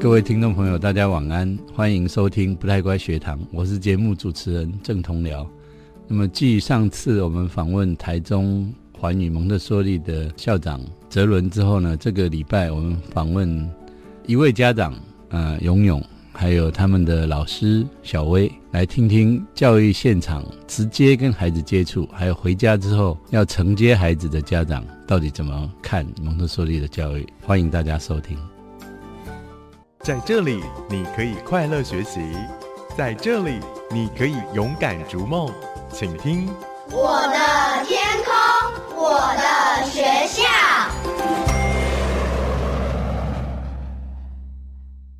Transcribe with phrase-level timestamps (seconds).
[0.00, 5.44] 各位听众朋友，大家晚安，欢迎收听不太乖学堂，我是节目主持人郑同僚。
[6.06, 10.80] 那么，继上次我们访问台中环宇蒙特梭利的校长
[11.10, 13.68] 泽伦之后呢，这个礼拜我们访问
[14.24, 14.94] 一位家长，
[15.30, 16.00] 呃，勇勇，
[16.32, 27.26] 还有他们的老师小薇，来听听教育现场直接跟孩子接触，还有回家之后要承接孩子的家长到底怎么看蒙特梭利的教育。
[27.42, 28.38] 欢迎大家收听。
[30.08, 32.18] 在这里，你可以快乐学习；
[32.96, 35.52] 在这里，你可以勇敢逐梦。
[35.92, 36.48] 请听
[36.90, 38.32] 我的天空，
[38.96, 40.44] 我的学校。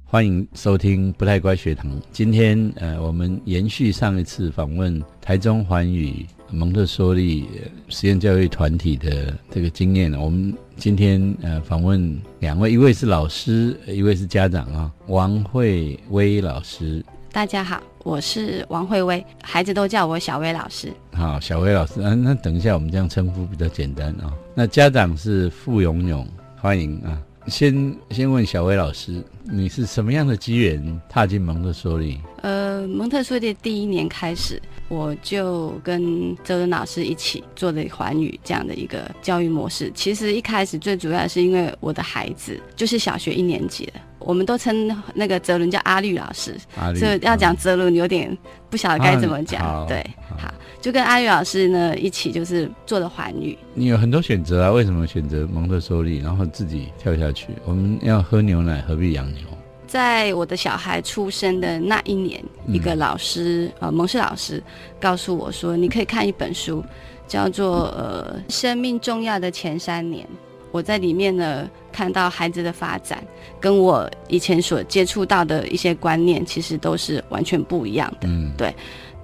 [0.06, 1.90] 欢迎收听不太乖学堂。
[2.10, 7.46] 今天，呃，我们延续上一次访问台中环宇蒙特梭利
[7.88, 10.18] 实验教育团体的这个经验呢。
[10.20, 17.04] 我们今天呃访问两位，一位是老师，一位是家长啊，王慧薇老师。
[17.30, 20.92] 大家好，我是王慧薇，孩子都叫我小薇老师。
[21.12, 24.32] 好，小薇老师，嗯，那等一下我们这样称呼比较简单啊。
[24.54, 27.20] 那家长是傅勇勇，欢迎啊。
[27.46, 32.18] 先先问小薇老师，你是什么样的机缘踏进蒙特梭利？
[32.42, 39.90] 呃，蒙特梭利第一年开始，我就跟周伦老师一起做的环宇这样的一个教育模式。
[39.94, 46.56] 其实一开始最主要是因为我的孩子就是小学一年级的，我们都称那个泽伦叫阿绿老师，
[46.96, 48.36] 所以要讲泽伦有点
[48.70, 49.86] 不晓得该怎么讲。
[49.86, 50.04] 对，
[50.38, 50.52] 好。
[50.80, 53.58] 就跟阿绿老师呢一起，就是做的环宇。
[53.74, 57.48] 你有很多选择啊，为什么选择蒙特梭利，然后自己跳下去？
[57.64, 59.42] 我们要喝牛奶，何必养牛？
[59.88, 64.62] 在我的小孩出生的那一年，一个老师，呃，蒙氏老师
[65.00, 66.84] 告诉我说，你可以看一本书，
[67.26, 70.24] 叫做《呃生命重要的前三年》。
[70.70, 73.24] 我在里面呢看到孩子的发展，
[73.58, 78.28] 跟我以前所接触到的一些观念，其实都是完全不一样的。
[78.28, 78.72] 嗯，对。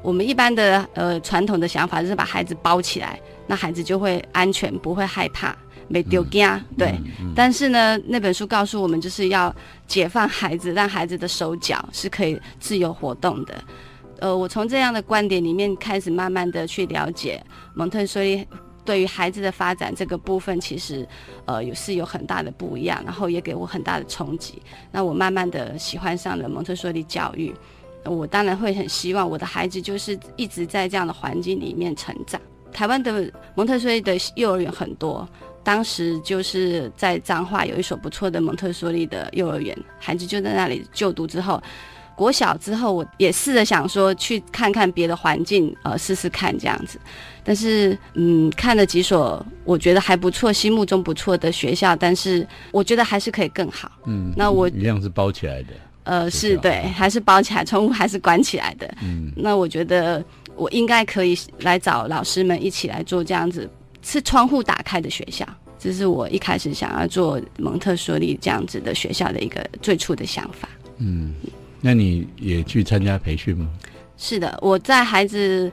[0.00, 5.56] 我们一般的呃传统的想法就是把孩子包起来，那孩子就会安全，不会害怕，
[5.88, 6.48] 没丢惊。
[6.78, 6.94] 对，
[7.34, 9.54] 但是呢，那本书告诉我们，就是要
[9.86, 13.64] 解放孩子，让孩子的手脚是可以自由活动的。
[14.20, 17.42] 呃，我从这样的观点里面开始，慢慢的去了解
[17.74, 18.46] 蒙特梭利
[18.84, 21.06] 对于孩子的发展这个部分，其实
[21.46, 24.62] 呃有是有很大的不一样，然后也给我很大的冲击。
[24.92, 27.54] 那我慢慢的喜欢上了蒙特梭利教育。
[28.04, 32.38] 我当然会很希望我的孩子就是一直在这样的环境里面成长。
[32.74, 35.26] 台湾的蒙特梭利的幼儿园很多，
[35.62, 41.62] 当时就是在彰化有一所不错的蒙特梭利的幼儿园，孩子就在那里就读之后，
[42.16, 46.98] 国小之后我也试着想说去看看别的环境，呃，试试看这样子。
[47.44, 53.90] 但是，嗯，看了几所我觉得还不错、心目中不错的学校，但是我觉得还是可以更好。
[54.06, 55.68] 嗯，那我一样是包起来的。
[56.04, 58.86] 呃，是对，还是包起来，窗户还是关起来的。
[59.02, 60.22] 嗯， 那我觉得
[60.56, 63.68] 我应该可以来找老师们一起来做这样子，
[64.02, 65.46] 是窗户打开的学校。
[65.78, 70.68] 这是我一开始想要做蒙特梭利这样子的学校的一个最初的想法。
[70.98, 71.34] 嗯，
[71.80, 73.68] 那你也去参加培训吗？
[74.16, 75.70] 是的，我在孩子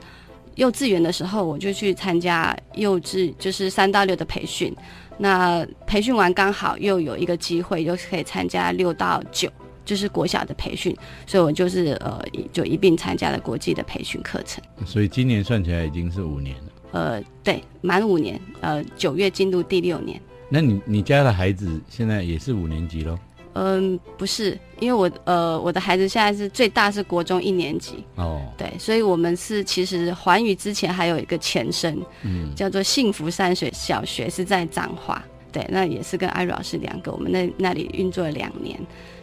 [0.56, 4.74] 幼稚园的时候，我就去参加幼稚，就是三到六的培训。
[5.16, 9.48] 那培训完刚好又有一个机会，又可以参加六到九。
[9.84, 12.22] 就是国小的培训，所以我就是呃，
[12.52, 14.62] 就一并参加了国际的培训课程。
[14.86, 16.62] 所以今年算起来已经是五年了。
[16.92, 20.20] 呃，对，满五年，呃，九月进入第六年。
[20.48, 23.18] 那你你家的孩子现在也是五年级喽？
[23.54, 28.04] 嗯，不是，因为我呃，我的孩子现在是最大是国中一年级。
[28.16, 28.40] 哦。
[28.56, 35.22] 对，所以我们是其实环宇之前还有一个前身，嗯，叫做幸福山水小学，是在彰化。
[35.50, 38.78] 对，那也是跟艾瑞老师两个，我们那那里运作了两年。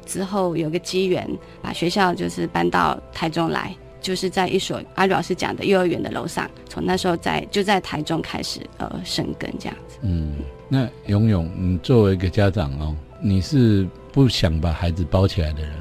[0.10, 1.30] 之后有个机缘，
[1.62, 6.50] 把学校就是搬到台中来，就是在一所阿吕老师讲的幼儿园的楼上。
[6.68, 10.00] 从那时候在就在台中开始呃生根这样子。
[10.02, 10.38] 嗯，
[10.68, 15.72] 那勇勇，你作为一个家长哦，你是不想把孩子包起来的人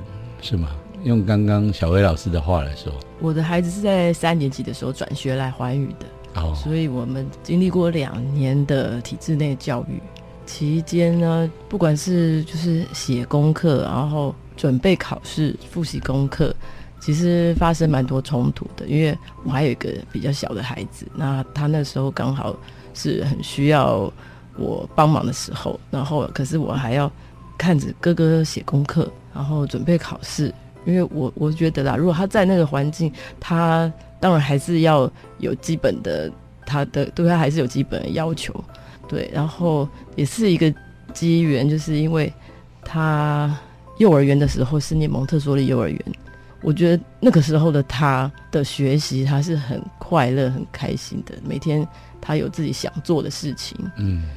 [0.43, 0.69] 是吗？
[1.05, 10.03] 用刚刚小薇老师的话来说，我的孩子是在三年级的时候转学来环宇的，哦，所以我们经历过两年的体制内教育。
[10.49, 16.55] 期间呢，不管是就是写功课，然后准备考试、复习功课，
[16.99, 18.87] 其实发生蛮多冲突的。
[18.87, 22.57] 因为我还有一个比较小的孩子，那他那时候刚好
[22.95, 24.11] 是很需要
[24.57, 27.13] 我帮忙的时候，然后可是我还要
[27.59, 30.53] 看着哥哥写功课，然后准备考试。
[30.87, 36.33] 因为我我觉得啦，如果他在那个环境，他当然还是要有基本的，
[36.65, 38.55] 他的对他还是有基本的要求。
[39.09, 40.73] 对，然后也是一个
[41.13, 42.33] 机缘，就是因为
[42.83, 43.59] 他
[43.97, 46.05] 幼儿园的时候是念蒙特梭利幼儿园，
[46.63, 51.87] 我觉得那个时候的他的学习他是很快乐、很开心的，每天
[52.21, 53.77] 他有自己想做的事情。
[53.97, 54.29] 嗯，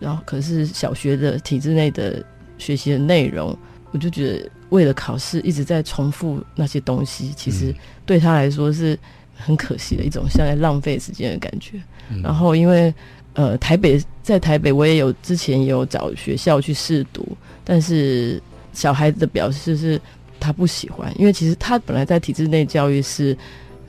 [0.00, 2.24] 然后可是小学的体制内的
[2.58, 3.56] 学习的内容，
[3.92, 7.74] 我就觉得为了考试一直在重复那些东西，其实
[8.04, 8.98] 对他来说是
[9.34, 11.80] 很可惜的一种，像在浪费时间的感觉。
[12.22, 12.94] 然后因为
[13.36, 17.24] 呃台北在台北，我也有之前也有找学校去试读，
[17.64, 18.42] 但是。
[18.72, 19.98] 小孩子的表示是，
[20.38, 23.34] 他不喜欢，因为其实他本来在体制内教育是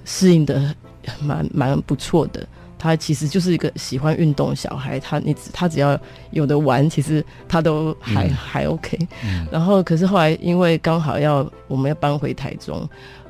[0.06, 0.74] 适应的
[1.22, 2.48] 蛮蛮不错的。
[2.80, 6.00] 他其实就是一个喜欢运动小孩，他你他只要
[6.32, 8.98] 有的玩，其实他都还还 OK。
[9.52, 12.88] 然后可是后来因为刚好要我们要搬回台中，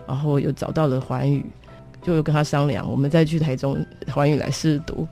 [0.08, 1.44] 然后又找到了环宇，
[2.04, 3.84] 就跟他商量，我们再去台中
[4.14, 5.08] 环宇来试读。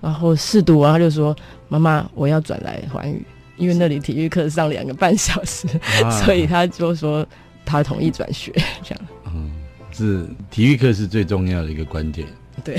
[0.00, 1.34] 然后试读完他就说
[1.68, 3.22] ：“妈妈，我要转来环宇。”
[3.56, 5.68] 因为那里体育课上两个半小时，
[6.24, 7.26] 所以他就说
[7.64, 8.50] 他同意转学
[8.82, 9.04] 这样。
[9.26, 9.50] 嗯，
[9.92, 12.26] 是体育课是最重要的一个关键。
[12.64, 12.78] 对。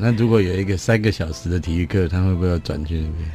[0.00, 3.30] 那如果有一个三个小时的体育课，他会不会要转去那边？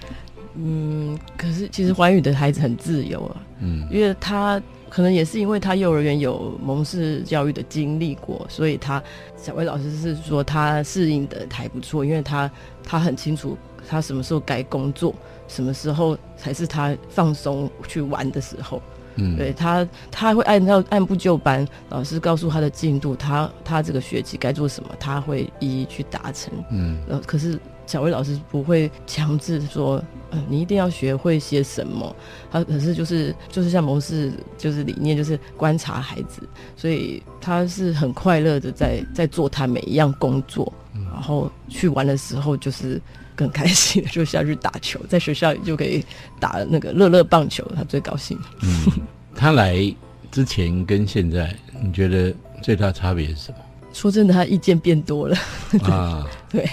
[0.56, 3.38] 嗯，可是其实环宇的孩子很自由啊。
[3.62, 3.88] 嗯。
[3.90, 9.01] 因为他可能也是因为他幼儿园有蒙氏教育的经历过，所以他
[9.38, 12.51] 小薇老师是说他适应的还不错，因为他
[12.89, 13.56] 他很清楚
[13.88, 15.13] 他什么时候该工作。
[15.47, 18.80] 什么时候才是他放松去玩的时候？
[19.15, 26.53] 嗯，对他，他会按照按部就班，老师告诉他的进度，他他这个学期该做什么，他会一一去达成。
[26.69, 27.59] 嗯，呃，可是
[27.89, 30.01] 小薇老师不会强制说，
[30.31, 32.15] 嗯，你一定要学会些什么。
[32.51, 36.47] 他可是就是就是像模式，就是理念，就是观察孩子，
[36.77, 40.71] 所以他是很快乐的在在做他每一样工作，
[41.12, 43.01] 然后去玩的时候就是。
[43.36, 46.03] 更开心就下去打球，在学校就可以
[46.41, 48.38] 打那个乐乐棒球，他最高兴。
[48.62, 48.86] 嗯，
[49.33, 49.95] 他来
[50.30, 53.57] 之前跟现在，你觉得最大差别是什么？
[53.94, 55.38] 说真的，他意见变多了
[55.88, 56.27] 啊。
[56.50, 56.69] 对，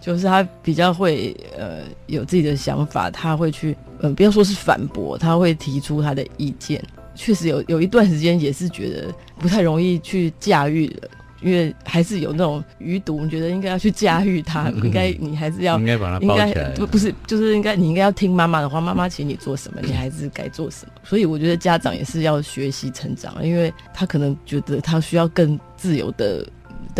[0.00, 6.82] 就是他比较会呃有自己的想法，他会去嗯不要说是反驳，他会提出他的意见。
[7.14, 11.08] 确实有有一段时间也是觉得不太容易去驾驭的。
[11.42, 16.68] 因为还是有那种余毒，你觉得应该要去驾驭他，应该你还是要应该把他包起来。
[16.76, 20.92] 不不是，就是应该你应该要听妈妈的话，妈妈请你做什么，你还是该做什么。
[21.02, 26.46] 所以我觉得家长也是要学习成长，因为他可能觉得他需要更自由的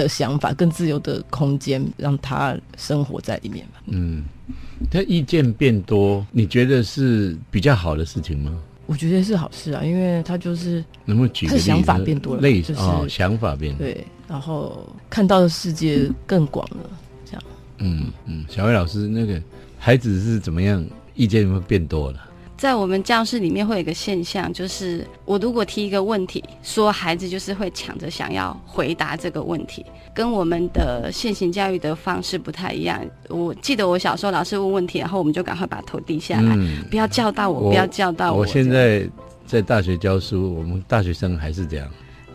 [0.02, 3.82] 的想法，更自由的空间，让他生活在里面吧。
[3.86, 4.24] 嗯，
[4.90, 8.58] 他意见变多，你觉得是比较好的事情吗？
[8.86, 11.66] 我觉得是好事啊，因为他就是能不能举个例子？
[11.66, 14.04] 想法变多了，类就是想法变对。
[14.26, 16.90] 然后看到的世界更广了，
[17.24, 17.42] 这样。
[17.78, 19.40] 嗯嗯，小魏老师，那个
[19.78, 20.84] 孩子是怎么样？
[21.14, 22.29] 意见有没有变多了？
[22.60, 33.00] 在我们教室里面会有一个现象，就是我如果提一个问题，说孩子就是会抢着想要回答这个问题，跟我们的现行教育的方式不太一样。
[33.30, 36.54] 我记得我小时候老师问问题，然后我们就赶快把头低下来，
[36.90, 38.40] 不要叫到我，不要叫到我。
[38.40, 39.08] 我现在
[39.46, 41.88] 在大学教书，我们大学生还是这样。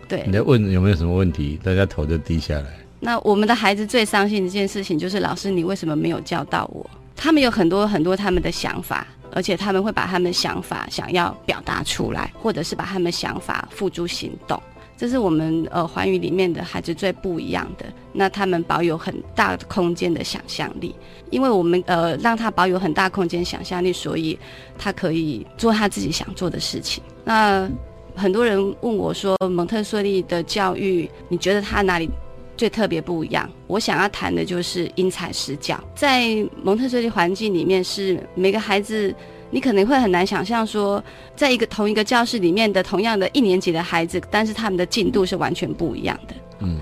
[0.08, 2.66] 对，你在问有没有什么问题，大家头就低下来。
[3.00, 6.90] 那我们的孩子最伤心的一件事情就是，老师你为什么没有教到我？
[7.16, 14.62] 他们有很多很多他们的想法，而且他们会把他们想法想要表达出来，或者是把他们想法付诸行动。
[14.98, 17.86] 这是我们呃环宇里面的孩子最不一样的。
[18.14, 20.96] 那他们保有很大空间的想象力，
[21.32, 24.40] 因为我们呃让他保有很大空间想象力，所以
[24.78, 27.04] 他可以做他自己想做的事情。
[27.26, 27.70] 那
[28.16, 32.10] 很多人问我说：“蒙特梭利的教育，你觉得他哪里
[32.58, 35.82] 最特别不一样？”我想要谈的就是因材施教。
[35.96, 39.14] 在蒙特梭利环境里面，是每个孩子，
[39.52, 41.04] 你可能会很难想象说，
[41.36, 46.36] 在一个同一个教室里面的同样的一年级的孩子，但是他们的进度是完全不一样的。
[46.60, 46.80] 嗯，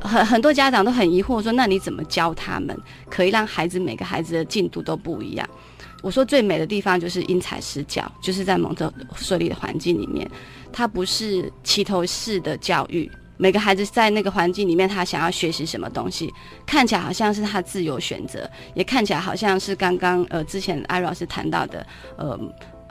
[0.00, 2.76] 很很多家长都很疑惑说：“那你怎么教他们，
[3.10, 5.48] 可以让孩子每个孩子的进度都不一样？”
[6.02, 10.30] 我说最美的地方就是因材施教，就是在蒙特梭利的环境里面，
[10.72, 13.10] 它不是齐头式的教育。
[13.36, 16.32] 每个孩子在那个环境里面，他想要学习什么东西，
[16.66, 22.38] 看起来好像是他自由选择，也看起来好像是刚刚呃之前艾老师谈到的，呃，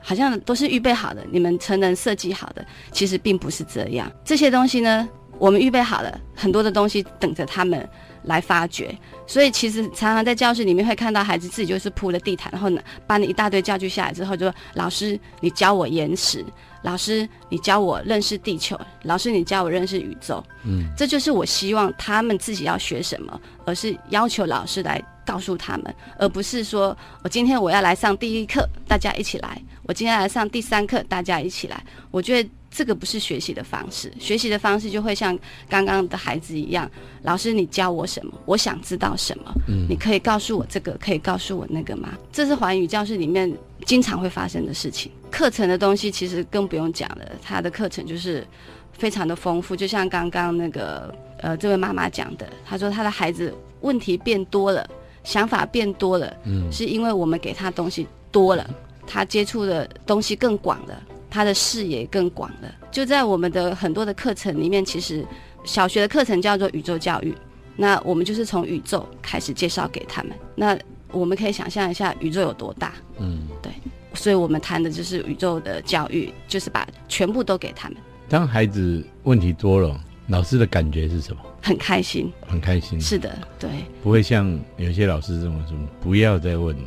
[0.02, 4.12] 好像都是预备好的，你们成人设计好的，其实并不是这样。
[4.24, 7.88] 这些东西呢，我们预备好了很多的东西等着他们。
[8.26, 16.44] 来发掘，所以其实常常在教室里面会看到孩子自己就是铺了地毯，然后呢，把你一大堆教具下来之后，就说：“老师，你教我岩石；
[16.82, 29.50] 老师，你教我认识地球；老师，你教我认识宇宙。”嗯，这就是我希望他们自己要学什么，而是要求老师来告诉他们，而不是说我今天我要来上第一课，大家一起来；
[29.84, 31.84] 我今天来上第三课，大家一起来。
[32.12, 35.38] 我觉得这个不是学习的方式，学习的方式就会像
[35.70, 36.92] 刚刚的孩子一样，
[37.24, 42.10] 老师你教我什么，我想知道什么，嗯，你可以告诉我这个，可以告诉我那个吗？
[42.34, 43.50] 这是环宇教室里面
[43.86, 45.10] 经常会发生的事情。
[45.32, 48.46] 课程的东西其实更不用讲了，他的课程就是
[48.92, 54.86] 非常的丰富，就像刚刚那个呃这位妈妈讲的，她说她的孩子问题变多了。
[55.24, 58.70] 想法变多了，嗯，是因为我们给他东西多了，
[59.08, 61.04] 他接触的东西更广了，
[61.36, 62.74] 他的视野更广了。
[62.90, 65.26] 就在我们的很多的课程里面，其实
[65.66, 67.36] 小学的课程叫做宇宙教育，
[67.76, 70.32] 那我们就是从宇宙开始介绍给他们。
[70.56, 70.80] 那
[71.12, 73.70] 我们可以想象一下宇宙有多大，嗯，对，
[74.14, 77.98] 所以我们谈的就是宇宙的教育，就是把全部都给他们。
[78.30, 80.00] 当孩子问题多了。
[80.28, 81.42] 老师的感觉是什么？
[81.62, 83.00] 很开心，很开心。
[83.00, 83.70] 是的，对。
[84.02, 86.84] 不会像有些老师这么说，不要再问了。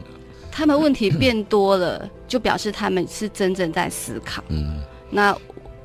[0.59, 4.43] 他们问题变多了，就表示他们是真正在思考。
[4.49, 4.81] 嗯。
[5.09, 5.33] 那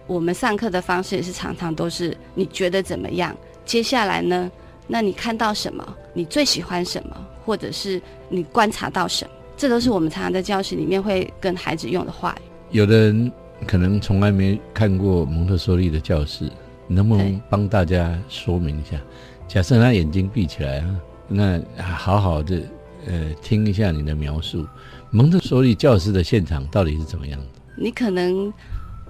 [0.08, 3.38] 我们上课的方式也是常常都是：你觉得怎么样？
[3.66, 4.52] 接下来呢？
[4.88, 5.96] 那你看到什么？
[6.12, 7.16] 你最喜欢什么？
[7.46, 9.32] 或者是你观察到什么？
[9.56, 12.76] 这都是我们常常在教室里面会跟孩子用的话语。
[12.76, 13.32] 有的人
[13.68, 16.50] 可能从来没看过蒙特梭利的教室。
[16.88, 19.00] 能不能帮大家说明一下？
[19.48, 20.96] 假设他眼睛闭起来啊，
[21.28, 22.60] 那好好的
[23.08, 24.66] 呃听一下你的描述。
[25.12, 27.46] 蒙特梭利教室的现场到底是怎么样的？
[27.76, 28.52] 你可能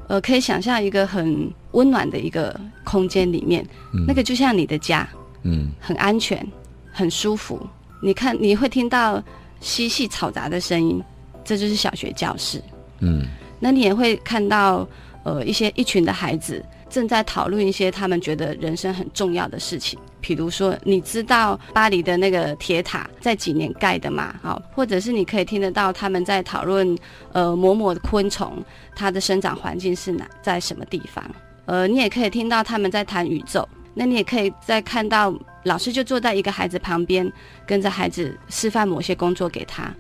[0.07, 3.65] 呃可以想象一个很温暖的一个空间里面，
[4.07, 5.07] 那个就像你的家，
[5.43, 6.45] 嗯，很安全，
[6.91, 7.65] 很舒服。
[8.01, 9.23] 你看你会听到
[9.62, 11.01] 嬉戏嘈杂的声音，
[11.45, 12.62] 这就是小学教室。
[13.00, 13.25] 嗯，
[13.59, 14.88] 那你也会看到
[15.23, 16.63] 呃一些一群的孩子。
[16.93, 24.35] 正在讨论一些他们觉得人生很重要的事情，比如说，你知道巴黎的那个铁塔在几年盖的吗？
[24.43, 26.95] 好，或者是你可以听得到他们在讨论，
[27.31, 28.63] 呃，某某的昆虫
[28.95, 31.25] 它的生长环境是哪，在什么地方？
[31.65, 33.67] 呃，你也可以听到他们在谈宇宙。
[33.95, 35.33] 那你也可以再看到
[35.63, 37.31] 老师就坐在一个孩子旁边，
[37.65, 39.91] 跟着孩子示范某些工作给他。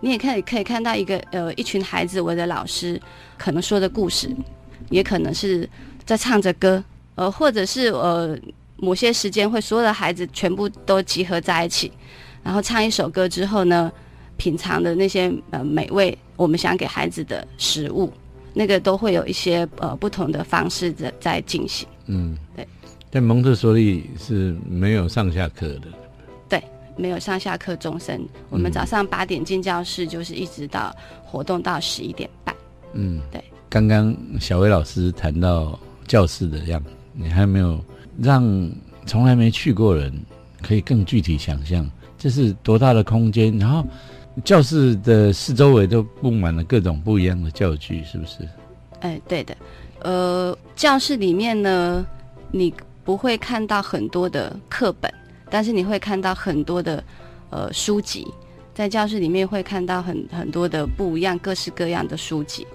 [0.00, 3.00] 你也可以可以看到一个呃一群孩子围着老师，
[3.38, 4.28] 可能说的故事，
[4.90, 5.66] 也可能是。
[6.04, 6.82] 在唱着歌，
[7.14, 8.38] 呃，或者是呃，
[8.76, 11.92] 某些时间会所有的孩子全部都集合在一起，
[12.42, 13.90] 然后唱一首歌之后呢，
[14.36, 18.12] 品尝的那些呃美味，我们想给孩子的食物，
[18.52, 21.86] 那个都会有一些呃不同的方式在在进行。
[22.06, 22.66] 嗯，对。
[23.10, 25.82] 但蒙特梭利是没有上下课的。
[26.48, 26.60] 对，
[26.96, 28.26] 没有上下课钟声。
[28.50, 30.92] 我们早上八点进教室，就是一直到
[31.22, 32.52] 活动到十一点半。
[32.94, 33.42] 嗯，对。
[33.68, 35.78] 刚刚小薇老师谈到。
[36.12, 37.82] 教室的样子，你还没有
[38.18, 38.70] 让
[39.06, 40.12] 从来没去过人
[40.60, 43.58] 可以更具体想象，这是多大的空间？
[43.58, 43.82] 然后
[44.44, 48.46] 教室的四周围都布满了各种不一样的教具，是不是？
[49.00, 49.56] 哎，对的。
[50.02, 52.06] 呃，教室里面呢，
[52.50, 55.10] 你不会看到很多的课本，
[55.48, 57.02] 但是你会看到很多的
[57.48, 58.26] 呃书籍。
[58.74, 62.66] 在教室里面会看到很很多的不一样、各式各样的书籍。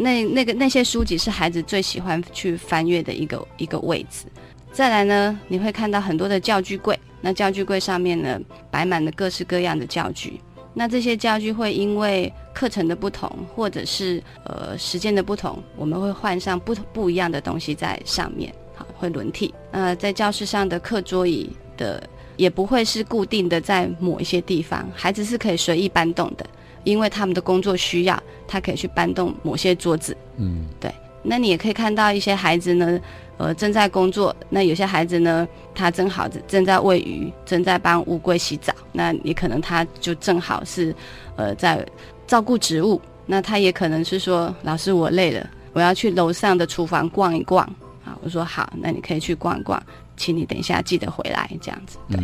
[0.00, 4.24] 那那个那些书籍是孩子最喜欢去翻阅的一个一个位置。
[4.72, 8.40] 再来呢，你会看到很多的教具柜，那教具柜上面呢
[8.70, 10.40] 摆满了各式各样的教具。
[10.72, 19.52] 那这些教具会因为课程的不同，或者是呃时间的不同，我们会换上不不一样的东西在上面，好会轮替。
[19.72, 26.46] 呃，在教室上的课桌椅的也不会是固定的在某一些地方，孩子是可以随意搬动的。
[26.84, 30.16] 因为他们的工作需要，他可以去搬动某些桌子。
[30.36, 30.92] 嗯，对。
[31.22, 32.98] 那你也可以看到一些孩子呢，
[33.36, 34.34] 呃，正在工作。
[34.48, 38.72] 那有些孩子呢，他正好正在喂鱼，正在帮乌龟洗澡。
[38.90, 40.94] 那你可能他就正好是，
[41.36, 41.86] 呃，在
[42.26, 42.98] 照顾植物。
[43.26, 47.64] 那他也可能是说，老师我累了，我要去楼上的厨房逛一逛。
[48.02, 49.80] 啊，我说好，那你可以去逛一逛，
[50.16, 51.98] 请你等一下记得回来，这样子。
[52.08, 52.18] 对，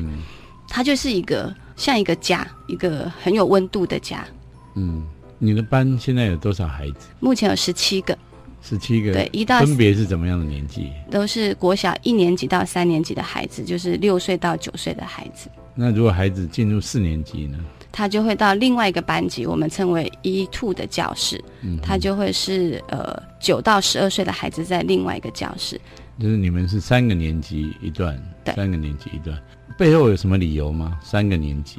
[0.68, 4.26] 他就是一个像一个家，一个很有温度的家。
[4.76, 5.02] 嗯，
[5.38, 7.08] 你的班现在有多少孩子？
[7.18, 8.16] 目前有十七个，
[8.62, 9.12] 十七个。
[9.12, 10.92] 对，一到分别是怎么样的年纪？
[11.10, 15.50] 都是国小一年级到三年级的孩子，就是六岁到九岁的孩子。
[15.74, 17.58] 那如果孩子进入四年级呢？
[17.90, 21.42] 他就会到另外一个班级，我们称为一 two 的教室。
[21.62, 25.80] 嗯，他就会是呃九到十二岁的孩子在另外一个教室。
[26.18, 28.22] 就是你们是三个年级一段，
[28.54, 29.38] 三个年级一段，
[29.78, 30.98] 背后有什么理由吗？
[31.02, 31.78] 三个年级。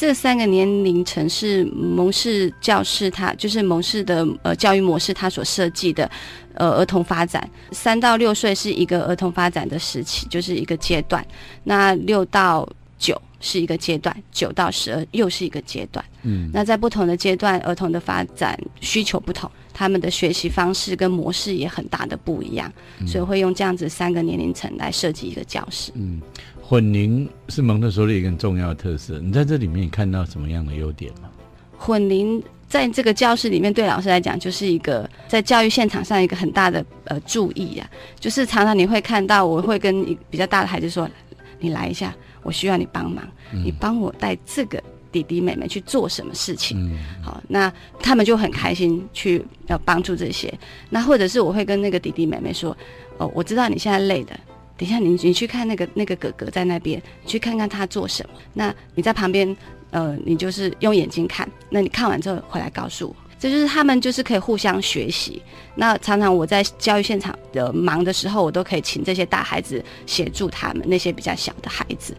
[0.00, 6.10] 这三个年龄层是蒙氏教室，它就是蒙氏的呃教育模式，它所设计的
[6.54, 7.46] 呃儿童发展。
[7.72, 11.22] 三到六岁是一个儿童发展的时期，就是一个阶段。
[11.64, 12.66] 那六到
[12.98, 16.02] 九是一个阶段，九到十二又是一个阶段。
[16.22, 22.72] 嗯，那在不同的阶段，儿童的发展需求不同，他们的学习方式跟模式也很大的不一样，
[23.06, 25.92] 所以会用这样子三个年龄层来设计一个教室。
[25.94, 26.22] 嗯，
[26.70, 29.18] 混龄是蒙特梭利一个很重要的特色。
[29.18, 31.28] 你在这里面看到什么样的优点吗？
[31.76, 41.10] 混龄在这个教室里面，对老师来讲，就是一个在教育现场上一个很大的呃注意啊，就是常常你会看到，我会跟比较大的孩子说
[41.58, 50.56] ：“你来一下，我需要你帮忙，你帮我带这个弟弟妹妹去做什么事情。”好，那他们就很开心去要帮助这些。
[50.88, 52.76] 那或者是我会跟那个弟弟妹妹说
[53.18, 54.38] ：“哦，我知道你现在累的，
[54.80, 58.40] 等一下你你去看那个那个哥哥在那边，去看看他做什么。
[58.54, 59.54] 那你在旁边。”
[59.92, 65.42] 呃，你就是用眼睛看，那你看完之后回来告诉我，这就是他们就是可以互相学习。
[65.74, 72.16] 那常常我在教育现场的忙的时候，我都可以请这些大孩子协助他们那些比较小的孩子。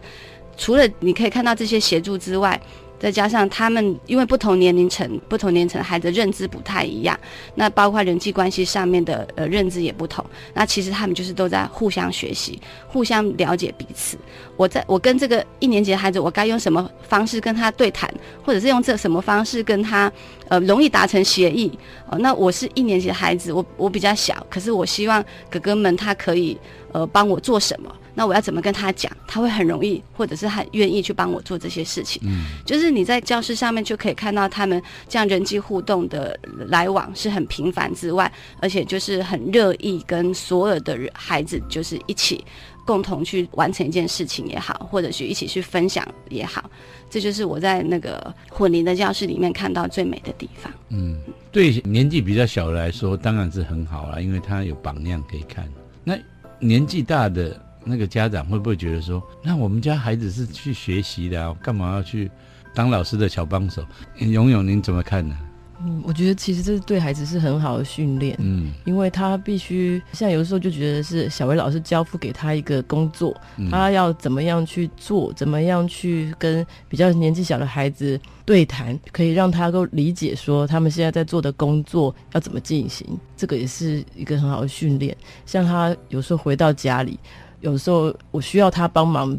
[0.58, 2.60] 除了你可以看到这些协助之外，
[3.02, 7.18] 再加上他们，因为不同年龄层、不同年龄层的孩子认知不太一样，
[7.56, 10.24] 那包括人际关系上面的呃认知也不同。
[10.54, 14.16] 那其实他们就是都在互相学习、互相了解彼此。
[14.56, 18.08] 我在我跟这个一年级的孩子，我该用什么方式跟他对谈，
[18.44, 20.12] 或者是用这什么方式跟他
[20.46, 21.76] 呃容易达成协议？
[22.08, 26.56] 哦，那我是一年级的孩子，我我比较小，可是我希望哥哥们他可以
[26.92, 27.92] 呃帮我做什么？
[28.14, 29.10] 那我要怎么跟他讲？
[29.26, 32.20] 他会很容易，或者是很愿意去帮我做这些事情。
[32.24, 36.38] 嗯，就是你在教室上面就可以看到他们这样人际互动的
[36.68, 42.44] 来往是很频繁之外，而且就是很乐意跟所有的孩子就是一起
[42.84, 46.70] 共同去完成一件事情也好，或者是一起去分享也好，
[47.08, 50.70] 这就是我在那个混龄的教室里面看到最美的地方。
[50.90, 51.18] 嗯，
[51.50, 55.66] 对年纪比较小的来说当然是很好了，因为他有榜样可以看。
[56.04, 56.14] 那
[56.58, 57.58] 年纪大的。
[57.84, 62.30] 那个家长会不会觉得说，那我们家孩子是去学习的啊，干嘛要去
[62.74, 63.84] 当老师的小帮手？
[64.18, 65.36] 勇勇，您怎么看呢？
[65.84, 73.36] 嗯，我觉得其实这对孩子是很好的训练，嗯，因为他必须像有的时候就觉得是小薇老师交付给他一个工作，
[73.68, 85.16] 他要怎么样去做，怎么样去跟比较年纪小的孩子对谈，可以让他够理解说他们现在在做的工作要怎么进行，这个也是一个很好的训练。
[85.44, 87.18] 像他有时候回到家里。
[87.62, 89.38] 有时候我需要他帮忙，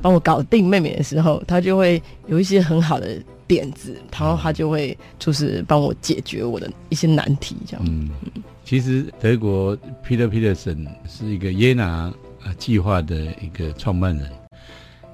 [0.00, 7.84] 帮我搞定妹妹的时候，他就会有一些很好的点子，然后他就会就是帮我解决我的一些难题，这样。
[7.88, 8.10] 嗯，
[8.64, 12.12] 其实德国 Peter Peterson 是一个耶拿
[12.44, 14.30] 啊计划的一个创办人，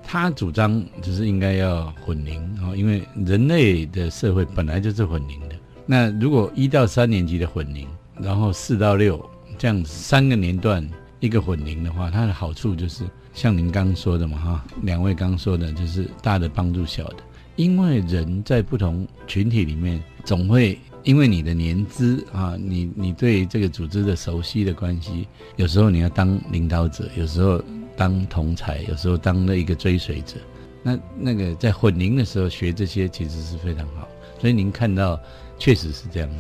[0.03, 5.55] 他主张就是应该要混龄啊，因为人类的社会本来就是混龄的。
[5.87, 7.87] 那如果一到三年级的混龄，
[8.21, 9.25] 然后四到六
[9.57, 10.87] 这样三个年段。
[11.21, 13.05] 一个混龄的话，它的好处就是
[13.35, 17.17] 像您刚说的嘛，哈，两位刚说的，就是大的帮助小的。
[17.57, 25.27] 因为人在不同群体里面，总会因为你的年资啊，你你对这个组织的熟悉的关系，
[25.57, 27.61] 有时候你要当领导者，有时候
[27.97, 30.37] 当同才，有时候当了一个追随者。
[30.85, 34.07] 那那个在混龄的时候学这些，其实是非常好。
[34.41, 35.19] 所以您看到
[35.59, 36.31] 确实是这样。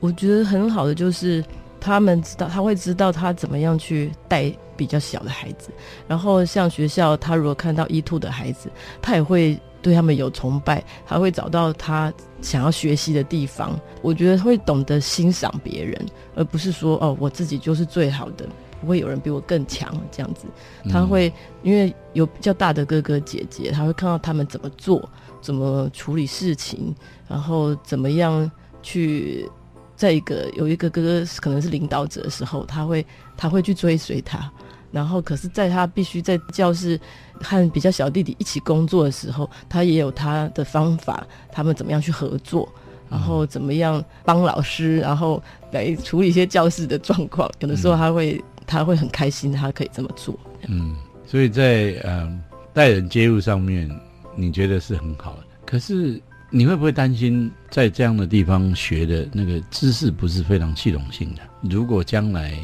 [0.00, 1.44] 我觉得很好的就是。
[1.86, 5.70] 他们知道，他会知道他怎么样去带比较小的孩子。
[6.08, 8.68] 然后像学校，他如果看到一兔的孩子，
[9.00, 13.78] 他也会对他们有崇拜，他会找到他想要学习的地方。
[14.02, 18.48] 我觉得会懂得欣赏别人，而不是说哦，我自己就是最好的，
[18.80, 20.46] 不会有人比我更强这样子。
[20.90, 25.08] 他会因为有比较大的哥哥姐姐，他会看到他们怎么做，
[25.40, 26.92] 怎么处理事情，
[27.28, 28.50] 然后怎么样
[28.82, 29.48] 去。
[29.96, 33.04] 在一个有一个哥哥可能是领导者的时候，他会
[33.36, 34.50] 他会去追随他，
[34.92, 37.00] 然后可是在他必须在教室
[37.42, 42.68] 和比较小弟弟一起工作的时候，他也有他的方法，他们怎么样去合作，
[43.08, 47.50] 然后怎么样帮老师，然后来处理一些教室的状况。
[47.60, 50.38] 有的时候他会他会很开心，他可以这么做。
[50.68, 50.94] 嗯，
[51.26, 52.40] 所以在嗯
[52.74, 53.90] 待人接物上面，
[54.34, 56.20] 你觉得是很好的，可是。
[56.50, 61.42] 你会不会担心在这样的地方学的那个知识不是非常系统性的？
[61.62, 62.56] 如果将来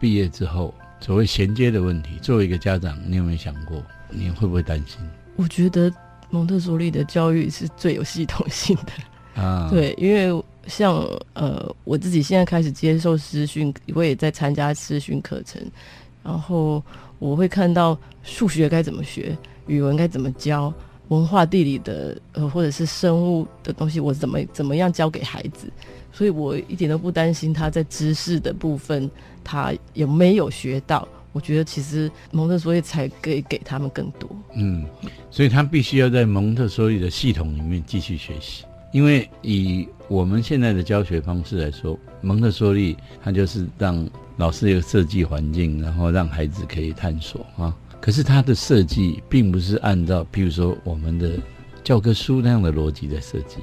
[0.00, 3.82] 毕业之后，所谓衔接的问题，作为一个家长，你有没有想过？
[4.10, 4.98] 你会不会担心？
[5.36, 5.92] 我觉得
[6.30, 9.68] 蒙特梭利的教育是最有系统性的啊。
[9.70, 10.94] 对，因为像
[11.34, 15.60] 呃，我自己现在开始接受师训，我也在参加师训课程，
[16.24, 16.82] 然后
[17.18, 20.72] 我会看到数学该怎么学，语文该怎么教。
[21.08, 25.70] 文化地理的呃，或者是生物的东西，我怎么怎么样教给孩子？
[26.12, 29.10] 所以我一点都不担心他在知识的部分
[29.44, 31.06] 他有没有学到。
[31.32, 34.26] 我觉得其实蒙特梭利才可以给他们更多。
[34.54, 34.86] 嗯，
[35.30, 47.76] 所以他必须要在蒙特梭利的系统里面继续学习，因为以我们现在的教学方式来说，蒙特梭利它就是让老师有设计环境，然后让孩子可以探索啊。
[48.06, 51.32] 可是它的设计并不是按照，譬如说我们的
[51.82, 53.56] 教科书那样的逻辑在设计。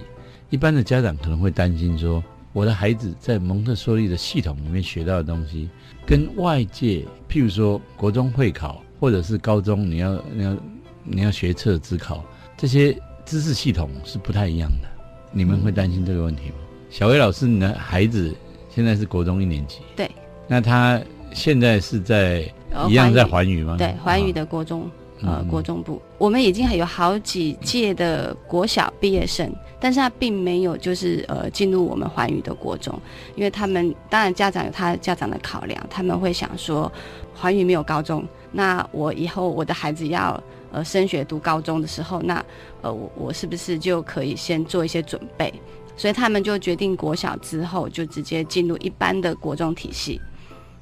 [0.49, 5.69] 一般的家长可能会担心说，我的孩子在蒙特梭利的系统里面学到的东西，
[6.05, 10.57] 跟外界譬如说国中会考或者是高中你要你要
[11.05, 12.21] 你要学测自考
[12.57, 12.93] 这些
[13.25, 14.89] 知识系统是不太一样的。
[15.31, 16.55] 你们会担心这个问题吗？
[16.89, 18.35] 小薇老师，你的孩子
[18.69, 20.11] 现在是国中一年级，对，
[20.49, 21.01] 那他
[21.33, 22.41] 现在是在
[22.87, 23.75] 一样在环宇吗？
[23.77, 24.89] 对，环宇的国中，
[25.21, 32.97] 呃，国中部，我们已经还有好几届的国小毕业生，但是他并没有就是呃进入我们环宇的国中，
[33.35, 36.91] 因为他们当然家长有他家长的考量，他们会想说
[37.33, 40.41] 环宇没有高中，那我以后我的孩子要
[40.71, 42.43] 呃升学读高中的时候，那
[42.81, 45.53] 呃我我是不是就可以先做一些准备？
[45.95, 50.19] 所以他们就决定国小之后就直接进入一般的国中体系。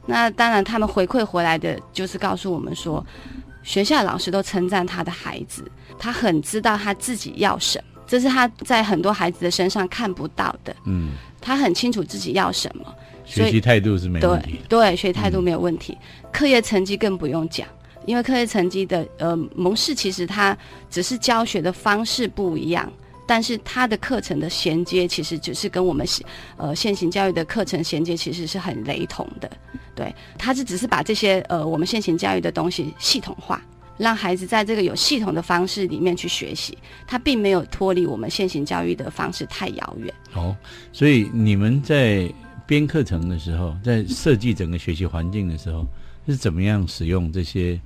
[0.06, 3.06] 那当然，他们回馈回来的就是告诉我们说，
[3.64, 5.64] 学校老师都称赞他的孩子，
[6.00, 10.76] 他很知道他自己要什么，这是他在很多孩子的身上看不到的。
[10.86, 12.84] 嗯，他很清楚自己要什么，
[13.26, 14.60] 学习态度是没问题。
[14.68, 15.98] 对，学习态度没有问题，
[16.32, 17.68] 课业成绩更不用讲，
[18.08, 20.58] 因为课业成绩的呃蒙氏其实他
[20.90, 22.92] 只是教学的方式不一样。
[23.26, 26.06] 但是它的课程的衔接其实只是跟我们
[26.58, 29.50] 呃现行教育的课程衔接其实是很雷同的，
[29.96, 33.62] 对，它是只是把这些呃我们现行教育的东西系统化，
[33.98, 40.14] 让孩子在这个有系统的方式里面去学习，它并没有脱离我们现行教育的方式太遥远。
[40.34, 40.56] 哦，
[40.92, 42.30] 所以你们在
[42.66, 45.86] 编课程的时候，在设计整个学习环境的时候，
[46.28, 47.80] 是怎么样使用这些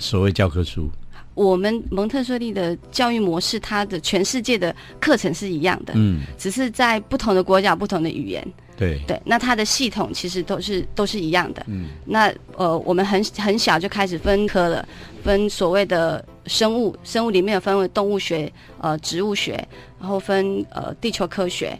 [0.00, 0.90] 所谓教科书？
[1.34, 9.20] 我们蒙特梭利的教育模式，它的全世界的课程是一样的，嗯，只是在不同的国家、不同的语言，对对。
[9.24, 11.88] 那它的系统其实都是都是一样的，嗯。
[12.04, 14.86] 那呃，我们很很小就开始分科了，
[15.24, 19.52] 分所谓的生物，生物里面有分为动物学、呃植物学，
[19.98, 21.78] 然后分呃地球科学、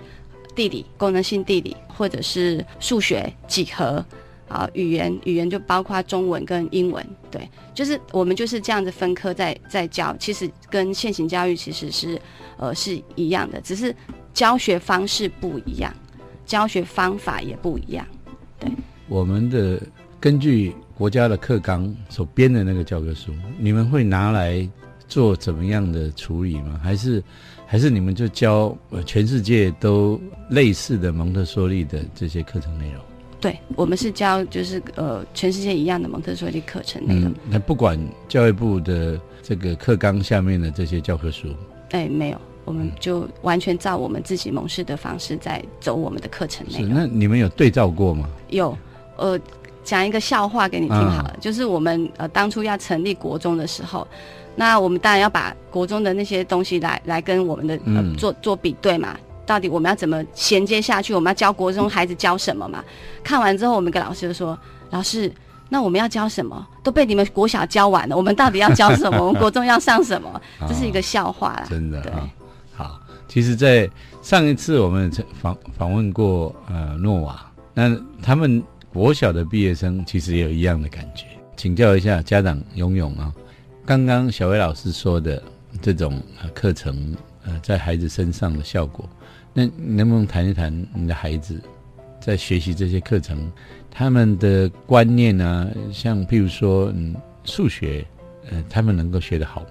[0.55, 4.05] 地理、功能性地理，或者是数学、几何。
[4.53, 12.21] 啊，语言语言就包括中文跟英文，对，就是我们就是这样子分科在在教，其实跟现行教育其实是
[12.59, 13.95] 呃是一样的，只是
[14.35, 15.91] 教学方式不一样，
[16.45, 18.07] 教学方法也不一样，
[18.59, 18.71] 对。
[19.09, 19.81] 我们的
[20.21, 24.69] 根据国家的课纲所编的那个教科书，你们会拿来
[25.09, 26.79] 做怎么样的处理吗？
[26.83, 27.23] 还是
[27.67, 33.03] 还是你们就教全世界都类似的蒙特梭利的这些课程内容？
[33.43, 37.35] 对，我们是教就是呃全世界一样的蒙特梭利课程内容。
[37.51, 41.49] 那不管教育部的这个课纲下面的这些教科书，
[41.91, 46.95] 哎，没有，我们就完全照我们自己蒙氏的方式在走我们的课程内容。
[46.95, 48.29] 那你们有对照过吗？
[48.51, 48.79] 有，
[49.17, 49.37] 呃，
[49.83, 54.07] 讲一个笑话给你听好了，就是我们呃当初要成立国中的时候，
[54.55, 59.19] 那我们当然要把国中的那些东西来来跟我们的呃做做比对嘛。
[59.45, 61.15] 到底我们要怎么衔接下去？
[61.15, 62.83] 我们要教国中孩子教什么嘛？
[63.25, 64.57] 看完之后，我们跟老师就说
[64.91, 65.33] ：“老师，
[65.69, 66.67] 那我们要教什么？
[66.83, 69.19] 都被你们国小教完了，我们到底要教什么？
[69.27, 71.67] 我们国中要上什么？”这是一个笑话啦。
[71.69, 72.13] 真的对。
[72.75, 73.91] 好，其实，在
[74.23, 81.27] 上一次我们访访问过呃诺瓦，那他们国小的毕业生其实也有一样的感觉。
[81.57, 83.33] 请教一下家长勇勇啊，
[83.85, 85.43] 刚刚小薇老师说的
[85.81, 86.23] 这种
[86.55, 89.09] 课程呃在孩子身上的效果。
[89.55, 91.61] 那能不能谈一谈你的孩子
[92.21, 93.53] 在学习这些课程，
[93.91, 95.71] 他们的观念呢？
[95.93, 98.05] 像譬如说，嗯，数学，
[98.51, 99.67] 呃，他们能够学得好吗？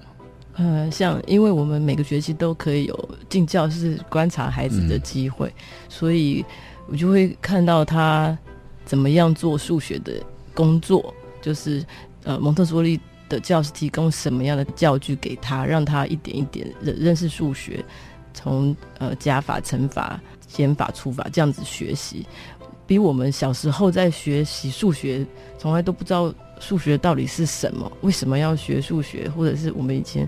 [0.55, 5.51] 呃，像因为我们每个学期都可以有进教室观察孩子的机会，
[5.87, 6.45] 所以
[6.87, 8.37] 我就会看到他
[8.83, 10.13] 怎么样做数学的
[10.53, 11.83] 工作，就是
[12.23, 17.83] 呃，蒙特梭利的教室提供什么样的教具给他，让他一点一点认认识数学。
[18.33, 22.25] 从呃加法、乘法、减法、除法这样子学习，
[22.85, 25.25] 比我们小时候在学习数学，
[25.57, 30.27] 从来都不知道数学到底是什么，为什么要学数学，或者是我们以前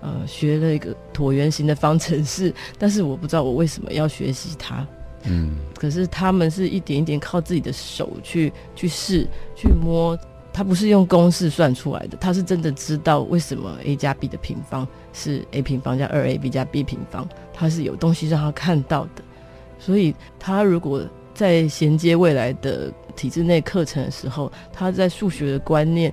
[0.00, 4.86] 呃学了一个椭圆形的方程式，但是我不知道我为什么要学习它。
[5.24, 10.18] 嗯，可是他们是一点一点靠自己的手去去试、去摸。
[10.50, 19.22] 他不是用公式算出来的，他是真的知道为什么 a 加 b 的平方是 a 平方加二 ab 加 b 平方，他是有东西让他看到的。
[19.78, 21.02] 所以，他如果
[21.34, 26.12] 在衔接未来的体制内课程的时候，他在数学的观念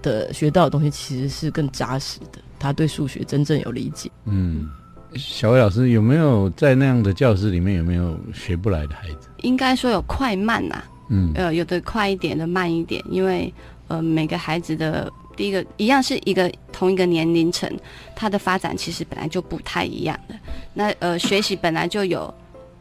[0.00, 4.08] 的学到的东西其实是更扎实的，他对数学真正有理解。
[4.26, 4.68] 嗯，
[5.16, 9.28] 小薇老师有没有在那样的教室里面有没有学不来的孩子？
[9.38, 13.52] 应该说有快慢呐，嗯，呃，有的快一点的慢一点，因为
[13.88, 15.12] 呃每个孩子的。
[15.36, 17.70] 第一个一样是一个同一个年龄层，
[18.14, 20.34] 他的发展其实本来就不太一样的。
[20.74, 22.32] 那呃，学习本来就有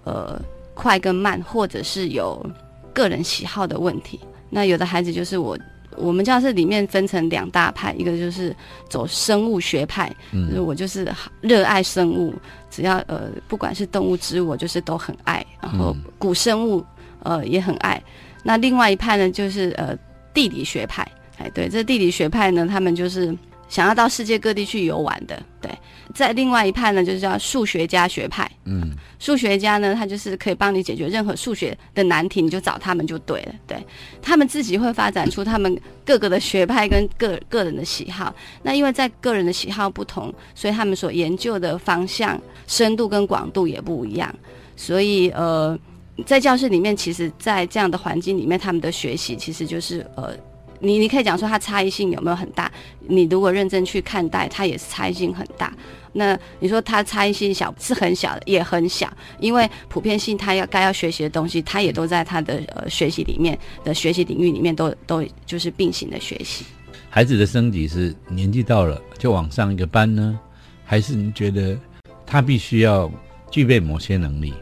[0.03, 0.39] 呃
[0.73, 2.45] 快跟慢，或者是有
[2.93, 4.19] 个人喜好的问题。
[4.49, 5.57] 那有的孩子就是我
[5.95, 8.55] 我们教室里面分成两大派，一个就是
[8.89, 11.09] 走生物学派，就是我就是
[11.41, 12.33] 热爱生物，
[12.69, 16.83] 只要呃不管是动物植物，我就是都很爱，然后古生物
[17.23, 18.01] 呃也很爱。
[18.43, 19.95] 那另外一派呢，就是呃
[20.33, 21.07] 地理学派。
[21.41, 23.35] 哎，对，这地理学派呢，他们就是
[23.67, 25.41] 想要到世界各地去游玩的。
[25.59, 25.71] 对，
[26.13, 28.49] 在另外一派呢，就是叫数学家学派。
[28.65, 33.53] 嗯，数学家呢，他就是可以帮你解决任何数学的难题，你就找他们就对了。
[33.65, 33.77] 对，
[34.21, 38.33] 他们自己会发展出他们各个的学派跟个个人的喜好。
[38.61, 44.33] 那因为在个人的喜好不同，所以他们所研究的方向深度跟广度也不一样。
[44.75, 45.77] 所以呃，
[46.25, 50.35] 在教室里面，其实，在这样的环境里面，他们的学习其实就是呃。
[50.81, 52.71] 你你可以讲说它差异性有没有很大？
[53.07, 55.71] 你如果认真去看待，它也是差异性很大。
[56.13, 66.65] 那你说它差异性小是很小的，也很小，因为普遍性它要该要学习的东西，它也都在它的呃学习里面的学习领域里面都都就是并行的学习。
[67.09, 70.37] 孩子的升级是年纪到了就往上一个班呢，
[70.83, 71.77] 还是你觉得
[72.25, 73.09] 他必须要
[73.49, 74.53] 具备某些能力？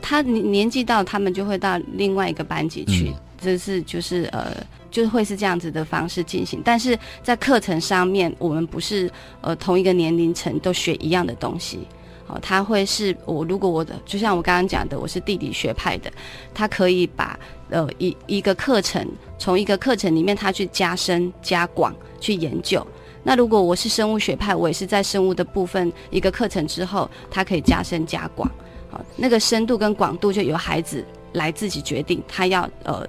[0.00, 3.12] 他年年纪到，他们就会到另外一个班级去。
[3.40, 4.52] 这是就是呃，
[4.90, 11.80] 就会是这样子的方式进行，但是在课程上面，我们不是呃同一个年龄层都学一样的东西，
[12.26, 16.10] 哦，他会是我如果我的就像我刚刚讲的，我是地理学派的，
[16.54, 17.38] 他可以把
[17.70, 19.06] 呃一一个课程
[19.38, 22.86] 从一个课程里面他去加深加广去研究，
[23.22, 28.50] 那如果我是生物学派，我也是在生物的部分一个课程之后，他可以加深加广，
[28.90, 31.04] 好，那个深度跟广度就由孩子。
[31.34, 33.06] 来自己决定他要呃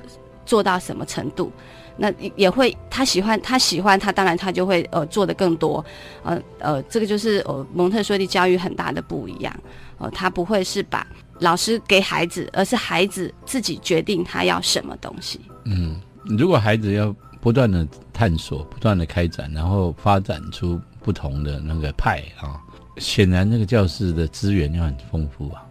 [0.50, 1.52] 做到什么程度，
[1.96, 5.86] 那也会他喜欢他喜欢他当然他就会呃做的更多，
[6.24, 9.56] 呃呃这个就是呃蒙特梭利教育很大的不一样，
[10.00, 11.06] 呃他不会是把
[11.38, 15.40] 老师给孩子，而是孩子自己决定他要什么东西。
[15.66, 22.58] 嗯，如果孩子要不断的探索，不断的开展，然后发展出不同的那个派啊，
[22.98, 25.64] 显然那个教室的资源要很丰富啊。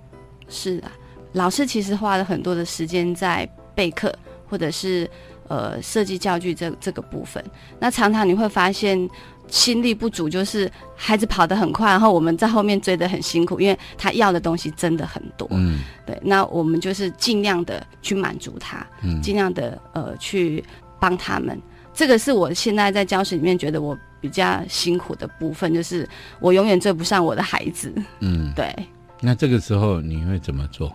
[0.49, 0.93] 是啊。
[1.33, 4.11] 老师其实花了很多的时间在备课，
[4.49, 5.09] 或者是
[5.49, 7.45] 呃设计教具这这个部分。
[7.79, 9.09] 那常常你会发现
[9.49, 15.49] 心力不足，就是孩子跑得很快，然后我们在后面追得很辛苦，因为他要的东西真的很多。
[15.53, 16.19] 嗯，对。
[16.23, 18.87] 那我们就是尽量的去满足他，
[19.23, 20.63] 尽量的呃去
[21.01, 21.59] 帮他们。
[21.95, 26.09] 这个是我现在在教室里面觉得我比较辛苦的部分，就是
[26.41, 27.93] 我永远追不上我的孩子。
[28.21, 28.73] 嗯，对。
[29.21, 30.93] 那这个时候你会怎么做？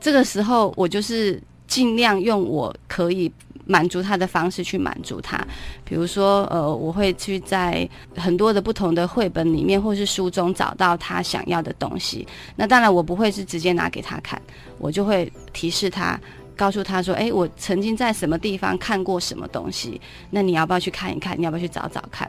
[0.00, 3.30] 这个时候，我就是尽量用我可以
[3.66, 5.38] 满足他的方式去满足他。
[5.84, 12.26] 比如说，呃，我会去在很多的不同的绘本里面或是书中找到他想要的东西。
[12.56, 14.40] 那当然，我不会是直接拿给他看，
[14.78, 16.18] 我就会提示他，
[16.56, 20.00] 告诉他说：“哎，我曾经在什么地方看过什么东西，
[20.30, 21.38] 那你要不要去看一看？
[21.38, 22.28] 你要不要去找找看？”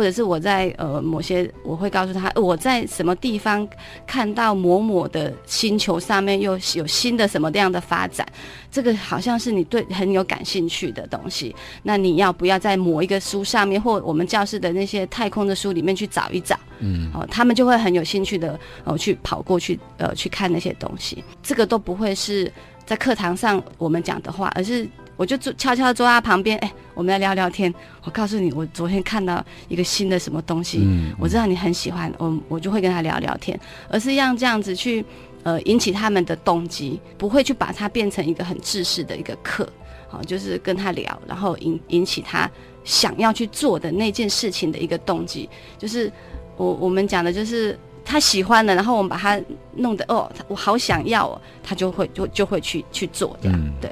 [0.00, 3.68] 或者是我在呃某些，我会告诉他我在什么地方
[4.06, 8.26] 看到某某的星球上面又有新的什么这样的发展，
[8.70, 11.54] 这个好像是你对很有感兴趣的东西。
[11.82, 16.58] 那你要不要在某一个书上面，或我们教室的那些太空的书里面去找一找？
[16.78, 21.22] 嗯，哦，他们就会很有兴趣的哦去跑过去呃去看那些东西。
[21.42, 22.50] 这个都不会是
[22.86, 24.88] 在课堂上我们讲的话，而是。
[25.20, 27.72] 我就坐悄悄坐他旁边，哎，我们来聊聊天。
[28.04, 35.04] 我告诉你，我昨天看到一个新的什么东西，嗯我知道你很喜欢，我我就会跟他聊聊天，而是让这样子去，
[35.42, 39.68] 呃，引起他们的动机，不会去把它变成一个很制式的一个课，
[40.08, 42.50] 好，就是跟他聊，然后引引起他
[42.82, 46.10] 想要去做的那件事情的一个动机，就是
[46.56, 49.38] 我我们讲的就是他喜欢的，然后我们把他
[49.74, 53.90] 弄得哦，我好想要哦，他就会就就会去去做这样，对。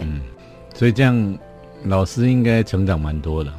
[0.79, 1.39] 所以这样，
[1.83, 3.53] 老师应该成长蛮多的。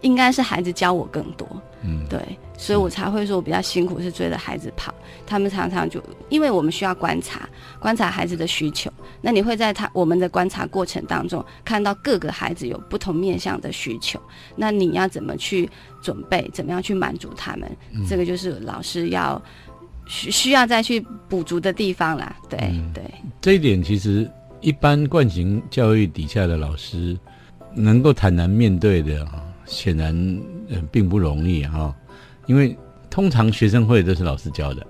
[0.00, 1.46] 应该是孩子教我更多，
[1.82, 2.18] 嗯，对，
[2.56, 4.94] 所以我才会说我比较辛苦，是追着孩子跑。
[5.26, 7.46] 他们常常就因为我们需要观察，
[7.78, 8.90] 观察孩子的需求。
[9.20, 14.18] 那你会在他我们的观察过程当中，看到各个孩子有不同面向的需求。
[14.56, 15.68] 那你要怎么去
[16.00, 16.50] 准备？
[16.54, 17.70] 怎么样去满足他们？
[18.08, 19.40] 这个就是老师要
[20.06, 20.98] 需需要再去
[21.28, 22.36] 补足的地方啦。
[22.48, 22.58] 对
[22.94, 23.04] 对，
[23.42, 24.30] 这一点其实。
[24.64, 27.14] 一般惯行教育底下的老师
[27.74, 29.28] 能够坦然面对的，
[29.66, 30.40] 显然
[30.90, 31.94] 并不容易哈。
[32.46, 32.74] 因为
[33.10, 34.86] 通常学生会都是老师教的，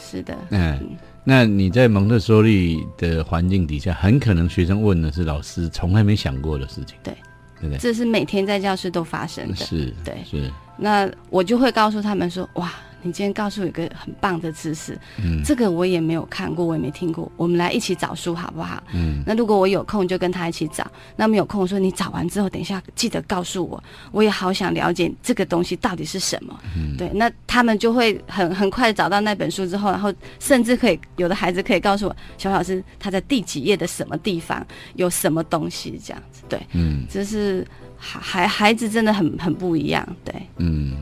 [0.00, 7.14] 是的，嗯，那你在蒙特梭利的环境底下，很可能学生问的是老师从来没想过的事情，对，
[7.60, 7.78] 对不对？
[7.78, 10.50] 这是每天在教室都发生的，是，对，是。
[10.76, 12.72] 那我就会告诉他们说，哇。
[13.04, 17.30] 你今天告诉我一个很棒的知识，嗯，这个我也没有看过，我也没听过。
[17.36, 18.82] 我们来一起找书好不好？
[18.94, 26.58] 嗯，那如果我有空就跟他一起找，那没有空说你找完之后，等一下记得告诉我，我也好想了解这个东西到底是什么。
[26.74, 36.42] 嗯，对，那他们就会很很快找到那本书之后，然后甚至可以有的孩子可以告诉我，小老师他在第几页的什么地方有什么东西这样子。
[36.48, 37.66] 对，嗯，就是
[37.98, 40.06] 孩孩子真的很很不一样。
[40.24, 40.96] 对，嗯。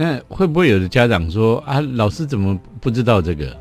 [0.00, 3.56] 那会不会有的家长说啊，老师怎么不知道这个？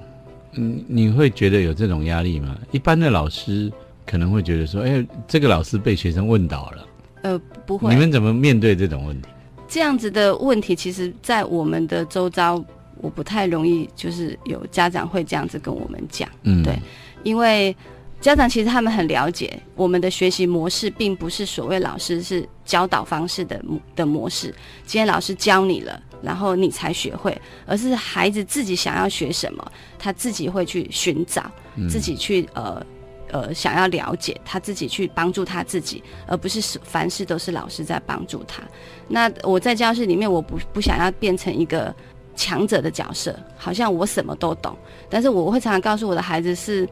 [0.54, 2.56] 嗯，你会觉得有这种压力吗？
[2.70, 3.72] 一般的老师
[4.06, 6.88] 可能会觉得说，哎，这个老师被学生问倒了。
[7.24, 7.92] 呃，不会。
[7.92, 9.28] 你们怎么面对这种问题？
[9.68, 12.64] 这样子的问题，其实，在我们的周遭，
[12.98, 16.30] 我不太容易，就是有家长会这样子跟我们讲。
[16.44, 16.80] 嗯，对，
[17.24, 17.76] 因为。
[18.20, 23.64] 家长其实他们很了解我们的学习模式，并不是所谓老师是教导方式的
[23.96, 24.54] 的模式。
[24.86, 31.50] 今天老师教你了，然后你才学会，而是孩子自己想要学什么，他自己会去寻找，
[31.88, 32.84] 自己去呃
[33.30, 38.64] 呃想要了解，他自己去帮助他自己，而不是凡事都是老师在帮助他。
[39.08, 41.96] 那我在教室里面，我不不想要变成一个
[42.36, 44.76] 强者的角色，好像我什么都懂，
[45.08, 46.90] 但是我会常常告诉我的孩子是。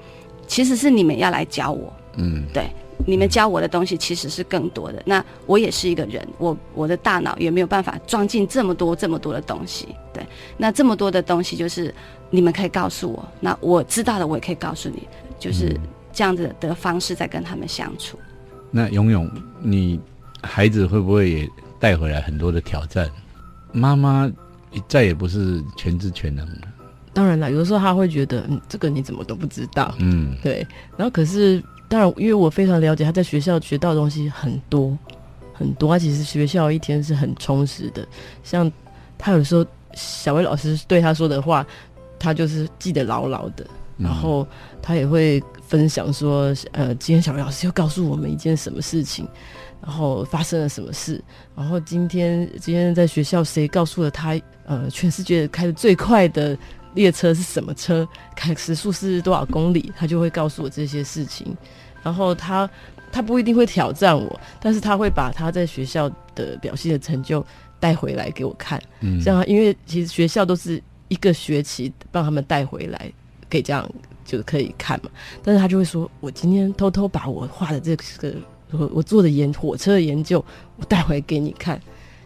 [0.48, 2.70] 其实是你们要来教我，嗯，对，
[3.06, 5.02] 你们教我的东西其实是更多的。
[5.06, 10.26] 那我也是一个人，我我的大脑也没有办法装进这么多这么多的东西，对。
[10.58, 11.94] 那这么多的东西就是
[12.30, 15.08] 你们可以告诉我，那我知道的我也可以告诉你，
[15.40, 15.78] 就是
[16.14, 18.18] 这样子的方式在跟他们相处。
[18.72, 19.30] 那勇勇，
[19.62, 20.00] 你
[20.42, 23.10] 孩子会不会也带回来很多的挑战？
[23.72, 24.32] 妈妈
[24.88, 26.62] 再也不是全知全能了。
[27.16, 30.68] 当然了，有的时候他会觉得，嗯，这个你怎么都不知道，嗯，对。
[30.98, 34.96] 然后可是，当然，因为我非常了解他在学校学到的东西很多
[35.54, 38.06] 很多，他其实学校一天是很充实的。
[38.44, 38.70] 像
[39.18, 41.66] 他有时候小薇老师对他说的话，
[42.20, 43.66] 他就是记得牢牢的。
[43.98, 44.46] 然后
[44.82, 49.26] 他也会分享说，呃，今天小薇老师又告诉我们一件什么事情，
[49.82, 51.24] 然后发生了什么事，
[51.56, 56.58] 然后今天今天在学校谁告诉了他，呃，全世界开的最快的。
[56.96, 58.08] 列车是什么车？
[58.36, 59.92] 开时速是多少公里？
[59.96, 61.56] 他就会告诉我这些事情。
[62.02, 62.70] 然后他
[63.12, 67.46] 他不一定会挑战我，但是他会把他在学校的表现的成就
[67.80, 68.82] 带回来给我看。
[69.02, 73.12] 嗯，这样因为其实学校都是一个学期帮他们带回来，
[73.50, 73.90] 可以这样
[74.24, 75.10] 就可以看嘛。
[75.44, 78.34] 但是他就会说：“我今天偷偷把我画的这个
[78.72, 80.44] 我我做的研火车的研究，
[80.78, 81.82] 我带回来给你看。”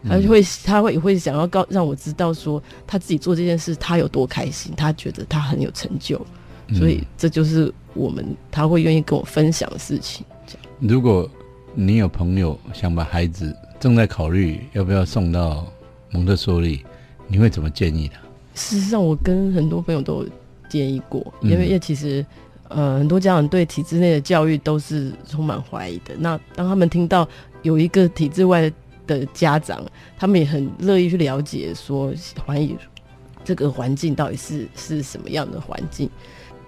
[0.07, 6.19] 他就会，他会也会想要告让我知道说他自己做这件事他有多开心，他觉得他很有成就，
[6.73, 10.25] 所以这就是我们他会愿意跟我分享的事情。
[10.79, 11.29] 如果
[11.75, 15.65] 你有朋友想把孩子正在考虑要不要送到
[16.11, 16.83] 蒙特梭利，
[17.27, 18.19] 你会怎么建议他？
[18.55, 20.25] 事实上，我跟很多朋友都
[20.69, 22.25] 建议过，因为因为其实
[22.69, 26.15] 呃很多家长对体制内的教育都是充满怀疑的。
[26.17, 27.27] 那当他们听到
[27.61, 28.71] 有一个体制外，的
[29.17, 29.83] 的家长，
[30.17, 32.13] 他们也很乐意去了解，说
[32.45, 32.77] 环宇
[33.43, 36.09] 这个环境到底是是什么样的环境。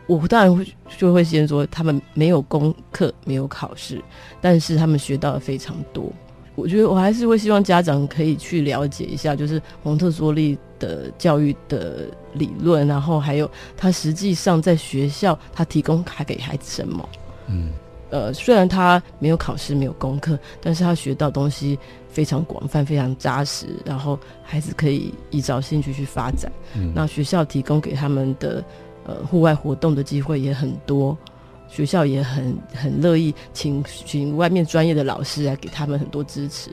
[0.08, 0.66] 我当然会
[0.98, 4.02] 就会先说，他们没有功课，没有考试，
[4.42, 6.12] 但是他们学到的非常多。
[6.56, 17.10] 我觉得我还是会希望家长可以去了解一下，就是蒙特梭利的教育的理论，然后还有他实际上在学校他提供还给孩子什么。
[17.48, 17.72] 嗯，
[18.10, 21.80] 呃，虽然他没有考试，没有功课，但是他学到东西。
[22.12, 26.52] 非常广泛，非常扎实，然后孩子可以依照兴趣去发展。
[26.94, 28.64] 那学校提供给他们的
[29.06, 31.18] 呃户外活动的机会也很多，
[31.70, 36.70] 学校也很很乐意请请外面专业的老师来给他们很多支持。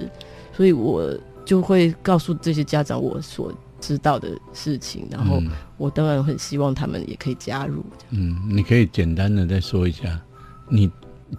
[0.53, 5.40] 所以我就会告诉这些家长我所知道的事情，然后
[5.77, 7.85] 我当然很希望他们也可以加入。
[8.10, 10.21] 嗯，你可以简单的再说一下，
[10.69, 10.90] 你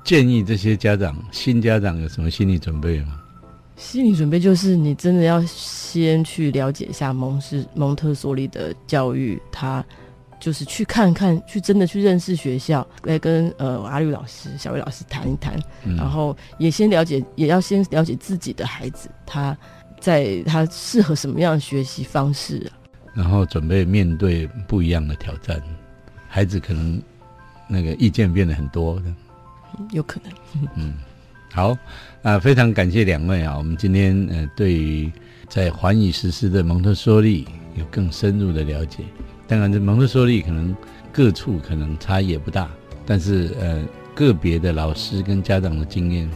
[0.06, 3.20] 建议这些家长新家长有什么心理准备吗？
[3.80, 9.84] 心理准备就是，你真的要先去了解一下蒙氏蒙特梭利的教育，他
[10.38, 15.58] 就是去看看，去真的去认识学校，来跟呃阿绿老师、小薇老师谈一谈，
[15.98, 19.58] 然后也先了解，也要先了解自己的孩子，他
[20.00, 22.70] 在他适合什么样的学习方式，
[23.14, 25.62] 然后准备面对不一样的挑战，
[26.28, 27.02] 孩子可能
[27.68, 29.06] 那个意见变得很多的，
[29.92, 30.70] 有可能。
[30.76, 30.96] 嗯，
[31.52, 31.78] 好
[32.22, 35.12] 啊，非常感谢两位啊，我们今天呃对于
[35.48, 39.04] 在环宇实施的蒙特梭利有更深入的了解。
[39.48, 40.76] 当然，这蒙特梭利可能
[41.12, 42.70] 各处可能差异也不大，
[43.06, 43.84] 但是呃
[44.14, 46.30] 个别的老师跟家长的经验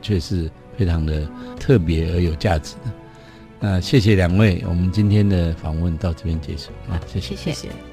[0.00, 2.92] 却是非常的特别而有价值的。
[3.58, 7.89] 那谢谢两位，我们今天的访问到这边结束啊，谢谢谢谢。